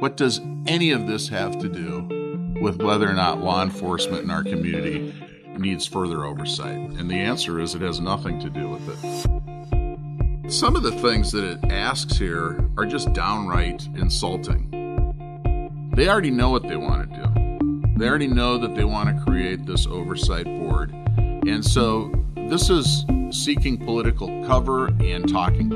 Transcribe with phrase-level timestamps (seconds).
[0.00, 4.30] What does any of this have to do with whether or not law enforcement in
[4.30, 5.12] our community
[5.58, 6.74] needs further oversight?
[6.74, 10.50] And the answer is it has nothing to do with it.
[10.50, 14.70] Some of the things that it asks here are just downright insulting.
[15.94, 17.92] They already know what they want to do.
[17.98, 20.92] They already know that they want to create this oversight board.
[21.46, 25.68] And so this is seeking political cover and talking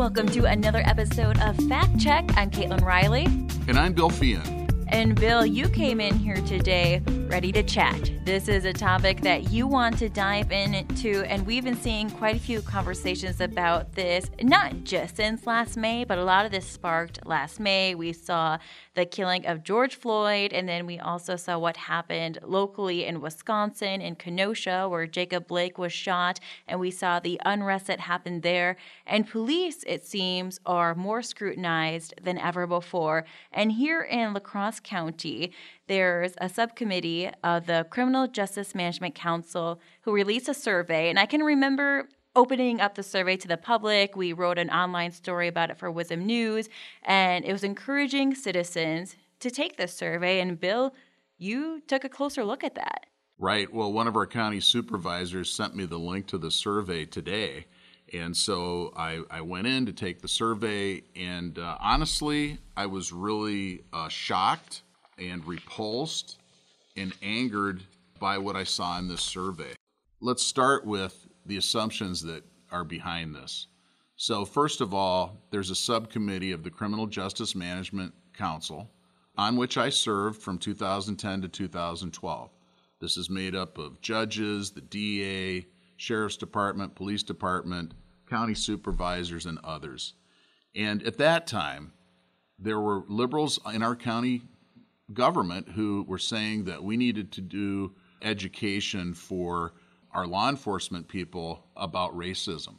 [0.00, 2.24] Welcome to another episode of Fact Check.
[2.34, 3.26] I'm Caitlin Riley.
[3.68, 4.86] And I'm Bill Feehan.
[4.88, 8.10] And Bill, you came in here today ready to chat.
[8.30, 12.36] This is a topic that you want to dive into, and we've been seeing quite
[12.36, 16.64] a few conversations about this, not just since last May, but a lot of this
[16.64, 17.96] sparked last May.
[17.96, 18.58] We saw
[18.94, 24.00] the killing of George Floyd, and then we also saw what happened locally in Wisconsin,
[24.00, 26.38] in Kenosha, where Jacob Blake was shot,
[26.68, 28.76] and we saw the unrest that happened there.
[29.08, 33.24] And police, it seems, are more scrutinized than ever before.
[33.50, 35.52] And here in La Crosse County,
[35.90, 41.10] there's a subcommittee of the Criminal Justice Management Council who released a survey.
[41.10, 44.14] And I can remember opening up the survey to the public.
[44.14, 46.68] We wrote an online story about it for WIZM News,
[47.02, 50.38] and it was encouraging citizens to take this survey.
[50.38, 50.94] And Bill,
[51.38, 53.06] you took a closer look at that.
[53.36, 53.72] Right.
[53.74, 57.66] Well, one of our county supervisors sent me the link to the survey today.
[58.12, 63.12] And so I, I went in to take the survey, and uh, honestly, I was
[63.12, 64.82] really uh, shocked
[65.20, 66.38] and repulsed
[66.96, 67.82] and angered
[68.18, 69.74] by what I saw in this survey.
[70.20, 73.66] Let's start with the assumptions that are behind this.
[74.16, 78.90] So, first of all, there's a subcommittee of the Criminal Justice Management Council
[79.38, 82.50] on which I served from 2010 to 2012.
[83.00, 85.66] This is made up of judges, the DA,
[85.96, 87.94] Sheriff's Department, Police Department,
[88.28, 90.14] county supervisors, and others.
[90.74, 91.92] And at that time,
[92.58, 94.42] there were liberals in our county
[95.14, 99.74] government who were saying that we needed to do education for
[100.12, 102.76] our law enforcement people about racism.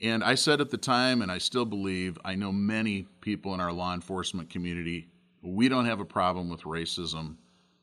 [0.00, 3.60] And I said at the time, and I still believe, I know many people in
[3.60, 5.08] our law enforcement community,
[5.42, 7.36] we don't have a problem with racism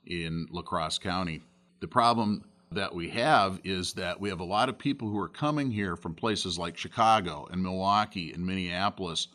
[0.05, 1.41] in La Crosse County.
[1.79, 5.29] The problem that we have is that we have a lot of people who are
[5.29, 9.27] coming here from places like Chicago and Milwaukee and Minneapolis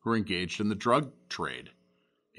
[0.00, 1.70] who are engaged in the drug trade.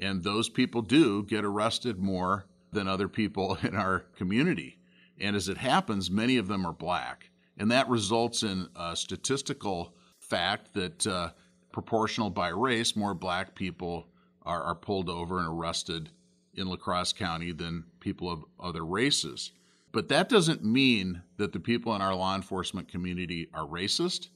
[0.02, 4.78] And those people do get arrested more than other people in our community.
[5.20, 7.30] And as it happens, many of them are black.
[7.56, 11.30] And that results in a statistical fact that uh,
[11.70, 14.08] proportional by race, more black people
[14.42, 16.10] are, are pulled over and arrested
[16.54, 19.52] in La Crosse County than people of other races.
[19.92, 24.28] But that doesn't mean that the people in our law enforcement community are racist.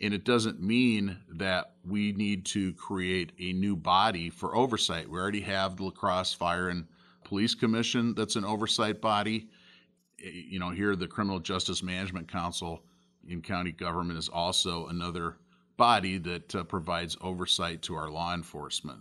[0.00, 5.08] And it doesn't mean that we need to create a new body for oversight.
[5.08, 6.86] We already have the La Crosse Fire and
[7.24, 9.48] Police Commission that's an oversight body.
[10.18, 12.82] You know, here the Criminal Justice Management Council
[13.28, 15.36] in county government is also another
[15.76, 19.00] body that uh, provides oversight to our law enforcement.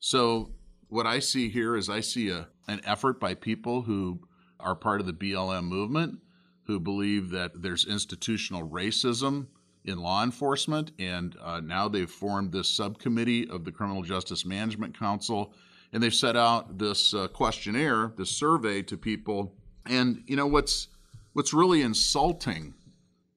[0.00, 0.52] So,
[0.88, 4.20] what I see here is I see a, an effort by people who
[4.60, 6.20] are part of the BLM movement,
[6.66, 9.48] who believe that there's institutional racism
[9.86, 14.98] in law enforcement, and uh, now they've formed this subcommittee of the Criminal Justice Management
[14.98, 15.54] Council,
[15.92, 19.54] and they've set out this uh, questionnaire, this survey to people.
[19.88, 20.88] And you know what's
[21.32, 22.74] what's really insulting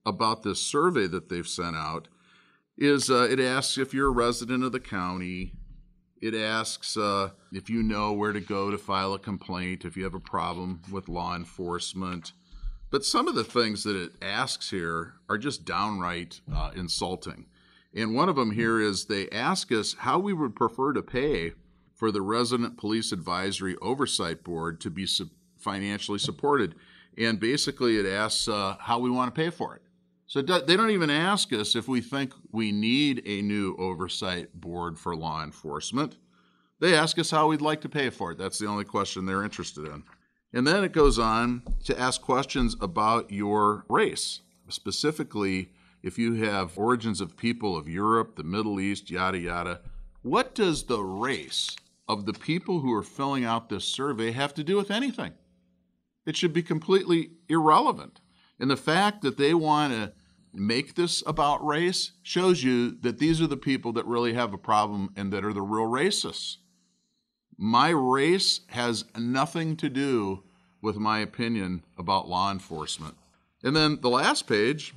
[0.06, 2.08] about this survey that they've sent out
[2.78, 5.54] is uh, it asks if you're a resident of the county.
[6.22, 10.04] It asks uh, if you know where to go to file a complaint if you
[10.04, 12.34] have a problem with law enforcement.
[12.92, 17.46] But some of the things that it asks here are just downright uh, insulting.
[17.94, 21.54] And one of them here is they ask us how we would prefer to pay
[21.94, 26.76] for the Resident Police Advisory Oversight Board to be su- financially supported.
[27.18, 29.82] And basically, it asks uh, how we want to pay for it.
[30.28, 35.00] So they don't even ask us if we think we need a new oversight board
[35.00, 36.18] for law enforcement.
[36.80, 38.38] They ask us how we'd like to pay for it.
[38.38, 40.04] That's the only question they're interested in.
[40.51, 46.78] And then it goes on to ask questions about your race, specifically if you have
[46.78, 49.81] origins of people of Europe, the Middle East, yada, yada.
[50.22, 51.75] What does the race
[52.07, 55.34] of the people who are filling out this survey have to do with anything?
[56.25, 58.22] It should be completely irrelevant.
[58.60, 60.13] And the fact that they want to
[60.54, 64.57] make this about race shows you that these are the people that really have a
[64.57, 66.57] problem and that are the real racists.
[67.62, 70.44] My race has nothing to do
[70.82, 73.16] with my opinion about law enforcement.
[73.62, 74.94] And then the last page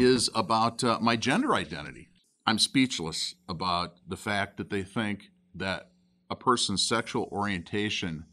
[0.00, 2.08] is about uh, my gender identity.
[2.46, 5.24] I'm speechless about the fact that they think
[5.54, 5.90] that
[6.30, 8.24] a person's sexual orientation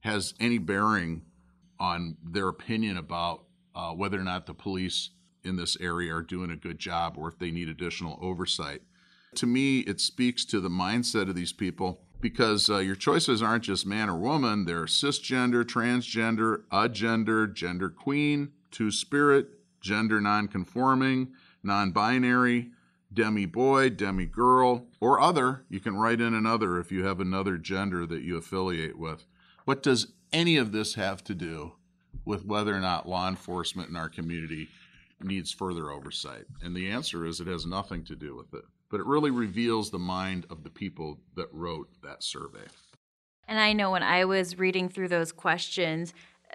[0.00, 1.22] has any bearing
[1.80, 5.08] on their opinion about uh, whether or not the police
[5.42, 8.82] in this area are doing a good job or if they need additional oversight.
[9.36, 13.64] To me, it speaks to the mindset of these people because uh, your choices aren't
[13.64, 19.48] just man or woman, they're cisgender, transgender, agender, genderqueer, two spirit,
[19.80, 21.28] gender nonconforming,
[21.62, 22.70] non binary,
[23.12, 25.64] demi boy, demi girl, or other.
[25.68, 29.24] You can write in another if you have another gender that you affiliate with.
[29.64, 31.72] What does any of this have to do
[32.24, 34.68] with whether or not law enforcement in our community
[35.20, 36.44] needs further oversight?
[36.62, 38.64] And the answer is it has nothing to do with it.
[38.90, 42.66] But it really reveals the mind of the people that wrote that survey.
[43.48, 46.14] And I know when I was reading through those questions,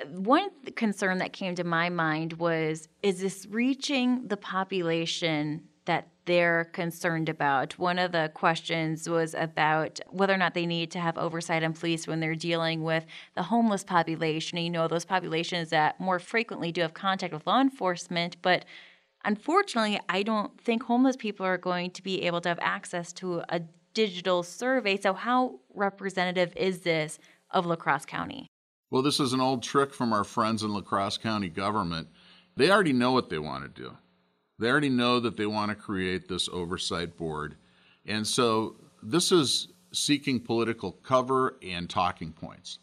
[0.09, 6.65] one concern that came to my mind was is this reaching the population that they're
[6.73, 7.79] concerned about.
[7.79, 11.73] One of the questions was about whether or not they need to have oversight on
[11.73, 13.05] police when they're dealing with
[13.35, 14.59] the homeless population.
[14.59, 18.65] You know, those populations that more frequently do have contact with law enforcement, but
[19.25, 23.43] unfortunately, I don't think homeless people are going to be able to have access to
[23.49, 23.61] a
[23.93, 24.97] digital survey.
[24.99, 27.19] So, how representative is this
[27.49, 28.47] of La Crosse County?
[28.89, 32.07] Well, this is an old trick from our friends in La Crosse County government.
[32.57, 33.97] They already know what they want to do.
[34.59, 37.55] They already know that they want to create this oversight board.
[38.05, 42.79] And so this is seeking political cover and talking points.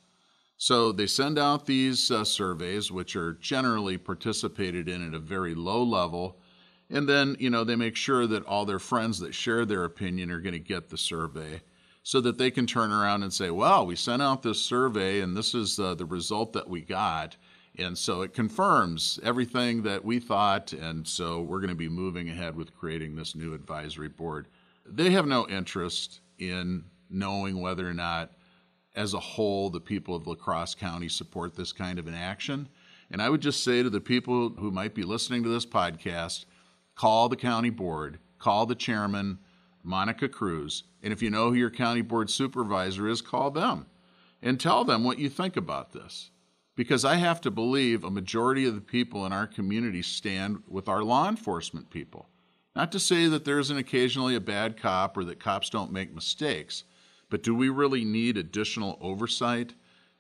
[0.61, 5.55] So they send out these uh, surveys, which are generally participated in at a very
[5.55, 6.41] low level.
[6.91, 10.33] And then, you know, they make sure that all their friends that share their opinion
[10.33, 11.63] are going to get the survey
[12.03, 15.37] so that they can turn around and say, well, we sent out this survey and
[15.37, 17.37] this is uh, the result that we got.
[17.77, 20.73] And so it confirms everything that we thought.
[20.73, 24.49] And so we're going to be moving ahead with creating this new advisory board.
[24.85, 28.33] They have no interest in knowing whether or not,
[28.99, 32.69] as a whole, the people of La Crosse County support this kind of an action.
[33.11, 36.45] And I would just say to the people who might be listening to this podcast
[36.97, 39.39] call the county board, call the chairman,
[39.85, 40.83] Monica Kruse.
[41.03, 43.87] And if you know who your county board supervisor is, call them
[44.43, 46.31] and tell them what you think about this
[46.75, 50.89] because I have to believe a majority of the people in our community stand with
[50.89, 52.29] our law enforcement people.
[52.77, 56.15] Not to say that there isn't occasionally a bad cop or that cops don't make
[56.15, 56.85] mistakes,
[57.31, 59.75] but do we really need additional oversight?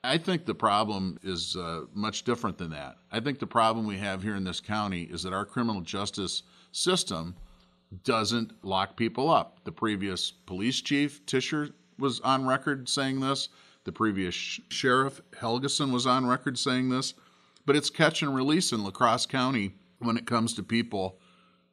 [0.04, 2.98] I think the problem is uh, much different than that.
[3.10, 6.44] I think the problem we have here in this county is that our criminal justice
[6.70, 7.34] system
[8.04, 9.64] doesn't lock people up.
[9.64, 13.48] The previous police chief, Tischer, was on record saying this.
[13.84, 17.14] The previous sh- sheriff, Helgeson, was on record saying this,
[17.64, 21.18] but it's catch and release in La Crosse County when it comes to people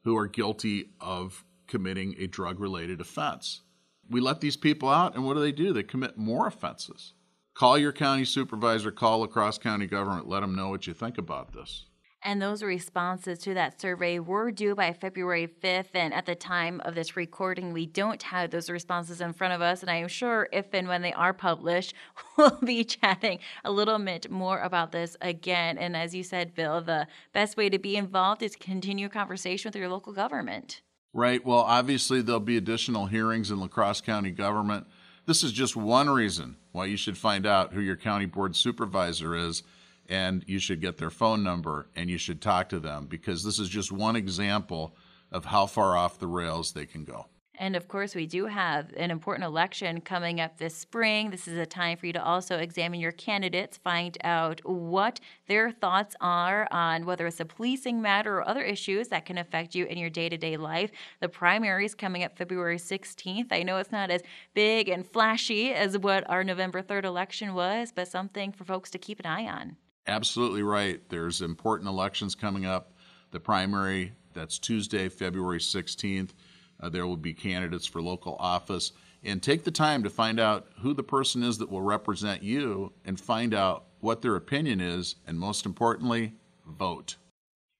[0.03, 3.61] who are guilty of committing a drug related offense.
[4.09, 5.73] We let these people out, and what do they do?
[5.73, 7.13] They commit more offenses.
[7.55, 11.17] Call your county supervisor, call La Crosse County government, let them know what you think
[11.17, 11.85] about this.
[12.25, 15.89] And those responses to that survey were due by February 5th.
[15.93, 19.61] And at the time of this recording, we don't have those responses in front of
[19.61, 19.81] us.
[19.81, 21.93] And I am sure if and when they are published,
[22.37, 25.77] we'll be chatting a little bit more about this again.
[25.77, 29.75] And as you said, Bill, the best way to be involved is continue conversation with
[29.75, 30.81] your local government.
[31.15, 31.45] Right.
[31.45, 34.85] Well, obviously, there'll be additional hearings in La Crosse County government.
[35.25, 39.33] This is just one reason why you should find out who your county board supervisor
[39.33, 39.63] is
[40.09, 43.59] and you should get their phone number and you should talk to them because this
[43.59, 44.93] is just one example
[45.31, 47.27] of how far off the rails they can go.
[47.57, 51.29] And of course, we do have an important election coming up this spring.
[51.29, 55.71] This is a time for you to also examine your candidates, find out what their
[55.71, 59.85] thoughts are on whether it's a policing matter or other issues that can affect you
[59.85, 60.91] in your day to day life.
[61.19, 63.47] The primary is coming up February 16th.
[63.51, 64.21] I know it's not as
[64.53, 68.97] big and flashy as what our November 3rd election was, but something for folks to
[68.97, 69.77] keep an eye on.
[70.07, 71.01] Absolutely right.
[71.09, 72.93] There's important elections coming up.
[73.31, 76.31] The primary, that's Tuesday, February 16th.
[76.79, 78.91] Uh, there will be candidates for local office.
[79.23, 82.93] And take the time to find out who the person is that will represent you
[83.05, 85.15] and find out what their opinion is.
[85.25, 86.33] And most importantly,
[86.67, 87.15] vote.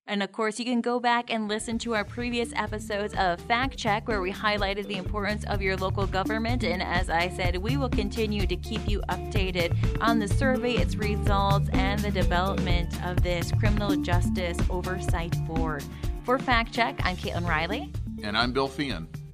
[0.07, 3.75] And of course, you can go back and listen to our previous episodes of Fact
[3.75, 6.63] Check, where we highlighted the importance of your local government.
[6.63, 10.95] And as I said, we will continue to keep you updated on the survey, its
[10.95, 15.83] results, and the development of this Criminal Justice Oversight Board.
[16.23, 17.91] For Fact Check, I'm Caitlin Riley.
[18.25, 19.24] And I'm Bill Feehan.